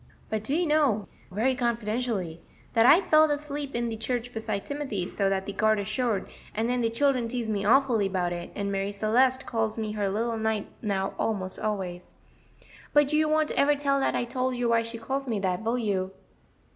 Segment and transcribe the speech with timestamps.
[0.31, 2.41] But do you know," very confidentially,
[2.73, 6.67] "dat I felled asleep in de church beside Timothy, so dat de garter showed, and
[6.69, 10.37] den de children teased me awfully 'bout it, and Marie Celeste calls me her little
[10.37, 12.15] knight now almost always.
[12.93, 15.77] But you won't ever tell dat I told you why she calls me dat, will
[15.77, 16.09] you?"